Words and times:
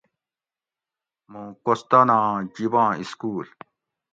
مُوں 1.31 1.49
کوستاناں 1.65 2.31
جِباں 2.53 2.91
اِسکول 3.01 3.47